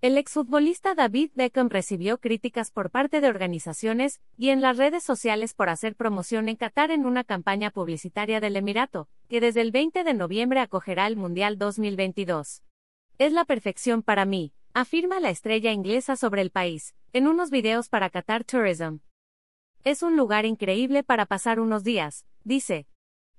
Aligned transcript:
El 0.00 0.16
exfutbolista 0.16 0.94
David 0.94 1.32
Beckham 1.34 1.68
recibió 1.68 2.18
críticas 2.18 2.70
por 2.70 2.88
parte 2.88 3.20
de 3.20 3.28
organizaciones 3.28 4.20
y 4.36 4.50
en 4.50 4.60
las 4.60 4.76
redes 4.76 5.02
sociales 5.02 5.54
por 5.54 5.68
hacer 5.68 5.96
promoción 5.96 6.48
en 6.48 6.54
Qatar 6.54 6.92
en 6.92 7.04
una 7.04 7.24
campaña 7.24 7.72
publicitaria 7.72 8.38
del 8.38 8.54
Emirato, 8.54 9.08
que 9.28 9.40
desde 9.40 9.60
el 9.60 9.72
20 9.72 10.04
de 10.04 10.14
noviembre 10.14 10.60
acogerá 10.60 11.08
el 11.08 11.16
Mundial 11.16 11.58
2022. 11.58 12.62
Es 13.18 13.32
la 13.32 13.44
perfección 13.44 14.04
para 14.04 14.24
mí, 14.24 14.52
afirma 14.72 15.18
la 15.18 15.30
estrella 15.30 15.72
inglesa 15.72 16.14
sobre 16.14 16.42
el 16.42 16.52
país, 16.52 16.94
en 17.12 17.26
unos 17.26 17.50
videos 17.50 17.88
para 17.88 18.08
Qatar 18.08 18.44
Tourism. 18.44 18.98
Es 19.82 20.04
un 20.04 20.16
lugar 20.16 20.46
increíble 20.46 21.02
para 21.02 21.26
pasar 21.26 21.58
unos 21.58 21.82
días, 21.82 22.24
dice. 22.44 22.86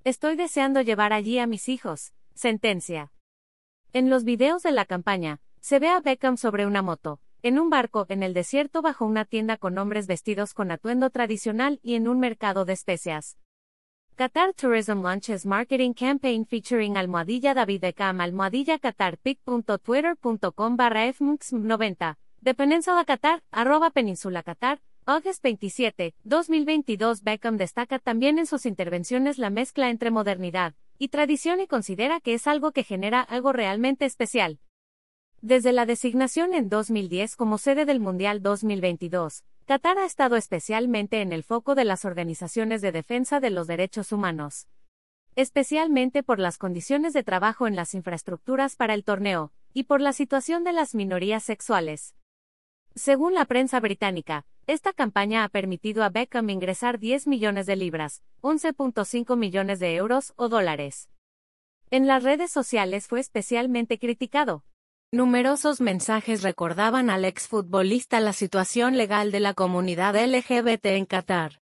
Estoy 0.03 0.35
deseando 0.35 0.81
llevar 0.81 1.13
allí 1.13 1.39
a 1.39 1.47
mis 1.47 1.69
hijos, 1.69 2.11
sentencia. 2.33 3.13
En 3.93 4.09
los 4.09 4.25
videos 4.25 4.61
de 4.61 4.71
la 4.71 4.83
campaña, 4.83 5.39
se 5.61 5.79
ve 5.79 5.89
a 5.89 5.99
Beckham 5.99 6.37
sobre 6.37 6.65
una 6.65 6.81
moto, 6.81 7.19
en 7.41 7.59
un 7.59 7.69
barco 7.69 8.05
en 8.09 8.23
el 8.23 8.33
desierto 8.33 8.81
bajo 8.81 9.05
una 9.05 9.25
tienda 9.25 9.57
con 9.57 9.77
hombres 9.77 10.07
vestidos 10.07 10.53
con 10.53 10.71
atuendo 10.71 11.09
tradicional 11.09 11.79
y 11.83 11.95
en 11.95 12.07
un 12.07 12.19
mercado 12.19 12.65
de 12.65 12.73
especias. 12.73 13.37
Qatar 14.15 14.53
Tourism 14.53 15.01
Launches 15.01 15.45
Marketing 15.45 15.93
Campaign 15.93 16.45
featuring 16.45 16.97
almohadilla 16.97 17.53
David 17.53 17.79
Beckham 17.79 18.19
almohadilla 18.19 18.77
qatarpic.twitter.com 18.77 20.75
barra 20.75 21.07
fmux90. 21.07 22.17
De 22.41 22.53
Península 22.53 23.05
Qatar, 23.05 23.43
arroba 23.51 23.91
Península 23.91 24.43
Qatar, 24.43 24.81
August 25.05 25.41
27, 25.41 26.15
2022 26.23 27.23
Beckham 27.23 27.55
destaca 27.57 27.99
también 27.99 28.39
en 28.39 28.45
sus 28.45 28.65
intervenciones 28.65 29.37
la 29.37 29.49
mezcla 29.49 29.89
entre 29.89 30.11
modernidad 30.11 30.75
y 30.97 31.07
tradición 31.07 31.61
y 31.61 31.67
considera 31.67 32.19
que 32.19 32.33
es 32.33 32.45
algo 32.45 32.73
que 32.73 32.83
genera 32.83 33.21
algo 33.21 33.53
realmente 33.53 34.03
especial. 34.05 34.59
Desde 35.41 35.71
la 35.71 35.85
designación 35.85 36.53
en 36.53 36.67
2010 36.67 37.37
como 37.37 37.57
sede 37.57 37.85
del 37.85 38.01
Mundial 38.01 38.41
2022, 38.41 39.45
Qatar 39.65 39.97
ha 39.97 40.03
estado 40.03 40.35
especialmente 40.35 41.21
en 41.21 41.31
el 41.31 41.43
foco 41.43 41.75
de 41.75 41.85
las 41.85 42.03
organizaciones 42.03 42.81
de 42.81 42.91
defensa 42.91 43.39
de 43.39 43.49
los 43.49 43.65
derechos 43.65 44.11
humanos. 44.11 44.67
Especialmente 45.37 46.23
por 46.23 46.39
las 46.39 46.57
condiciones 46.57 47.13
de 47.13 47.23
trabajo 47.23 47.67
en 47.67 47.77
las 47.77 47.93
infraestructuras 47.93 48.75
para 48.75 48.93
el 48.93 49.05
torneo, 49.05 49.53
y 49.73 49.83
por 49.83 50.01
la 50.01 50.11
situación 50.11 50.65
de 50.65 50.73
las 50.73 50.93
minorías 50.93 51.43
sexuales. 51.43 52.15
Según 52.93 53.33
la 53.33 53.45
prensa 53.45 53.79
británica, 53.79 54.45
esta 54.67 54.91
campaña 54.91 55.45
ha 55.45 55.49
permitido 55.49 56.03
a 56.03 56.09
Beckham 56.09 56.49
ingresar 56.49 56.99
10 56.99 57.27
millones 57.27 57.65
de 57.65 57.77
libras, 57.77 58.23
11.5 58.41 59.37
millones 59.37 59.79
de 59.79 59.95
euros 59.95 60.33
o 60.35 60.49
dólares. 60.49 61.07
En 61.91 62.07
las 62.07 62.23
redes 62.23 62.51
sociales 62.51 63.07
fue 63.07 63.21
especialmente 63.21 63.99
criticado, 63.99 64.65
Numerosos 65.11 65.81
mensajes 65.81 66.43
recordaban 66.43 67.09
al 67.09 67.25
exfutbolista 67.25 68.19
la 68.19 68.31
situación 68.31 68.95
legal 68.95 69.31
de 69.31 69.39
la 69.39 69.55
comunidad 69.55 70.15
LGBT 70.15 70.85
en 70.85 71.07
Qatar. 71.07 71.61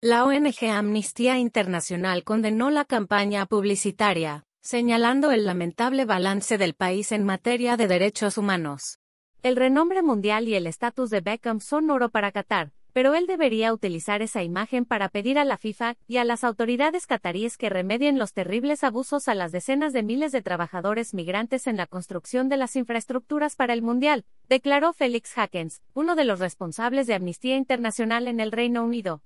La 0.00 0.24
ONG 0.24 0.70
Amnistía 0.70 1.36
Internacional 1.36 2.24
condenó 2.24 2.70
la 2.70 2.86
campaña 2.86 3.44
publicitaria, 3.44 4.44
señalando 4.62 5.32
el 5.32 5.44
lamentable 5.44 6.06
balance 6.06 6.56
del 6.56 6.72
país 6.72 7.12
en 7.12 7.24
materia 7.24 7.76
de 7.76 7.88
derechos 7.88 8.38
humanos. 8.38 9.00
El 9.42 9.56
renombre 9.56 10.00
mundial 10.00 10.48
y 10.48 10.54
el 10.54 10.66
estatus 10.66 11.10
de 11.10 11.20
Beckham 11.20 11.60
son 11.60 11.90
oro 11.90 12.08
para 12.08 12.32
Qatar, 12.32 12.72
pero 12.92 13.14
él 13.14 13.26
debería 13.26 13.72
utilizar 13.72 14.22
esa 14.22 14.42
imagen 14.42 14.84
para 14.84 15.08
pedir 15.08 15.38
a 15.38 15.44
la 15.44 15.56
FIFA 15.56 15.96
y 16.06 16.16
a 16.16 16.24
las 16.24 16.44
autoridades 16.44 17.06
cataríes 17.06 17.56
que 17.56 17.68
remedien 17.68 18.18
los 18.18 18.32
terribles 18.32 18.84
abusos 18.84 19.28
a 19.28 19.34
las 19.34 19.52
decenas 19.52 19.92
de 19.92 20.02
miles 20.02 20.32
de 20.32 20.42
trabajadores 20.42 21.14
migrantes 21.14 21.66
en 21.66 21.76
la 21.76 21.86
construcción 21.86 22.48
de 22.48 22.56
las 22.56 22.76
infraestructuras 22.76 23.56
para 23.56 23.72
el 23.72 23.82
Mundial, 23.82 24.24
declaró 24.48 24.92
Félix 24.92 25.32
Hackens, 25.34 25.82
uno 25.94 26.16
de 26.16 26.24
los 26.24 26.40
responsables 26.40 27.06
de 27.06 27.14
Amnistía 27.14 27.56
Internacional 27.56 28.28
en 28.28 28.40
el 28.40 28.52
Reino 28.52 28.84
Unido. 28.84 29.22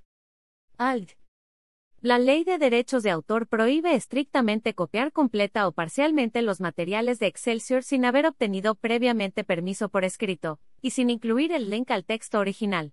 ALD. 0.78 1.10
La 2.00 2.18
ley 2.18 2.42
de 2.42 2.58
derechos 2.58 3.04
de 3.04 3.10
autor 3.10 3.46
prohíbe 3.46 3.94
estrictamente 3.94 4.74
copiar 4.74 5.12
completa 5.12 5.68
o 5.68 5.72
parcialmente 5.72 6.42
los 6.42 6.60
materiales 6.60 7.20
de 7.20 7.28
Excelsior 7.28 7.84
sin 7.84 8.04
haber 8.04 8.26
obtenido 8.26 8.74
previamente 8.74 9.44
permiso 9.44 9.88
por 9.88 10.02
escrito, 10.02 10.58
y 10.80 10.90
sin 10.90 11.10
incluir 11.10 11.52
el 11.52 11.70
link 11.70 11.92
al 11.92 12.04
texto 12.04 12.40
original. 12.40 12.92